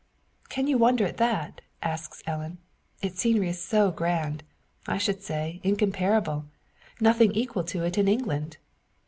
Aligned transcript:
"Can 0.49 0.65
you 0.65 0.79
wonder 0.79 1.05
at 1.05 1.17
that?" 1.17 1.61
asks 1.83 2.23
Ellen. 2.25 2.57
"Its 3.03 3.19
scenery 3.19 3.49
is 3.49 3.61
so 3.61 3.91
grand 3.91 4.43
I 4.87 4.97
should 4.97 5.21
say, 5.21 5.61
incomparable; 5.63 6.45
nothing 6.99 7.31
equal 7.33 7.63
to 7.65 7.83
it 7.83 7.99
in 7.99 8.07
England." 8.07 8.57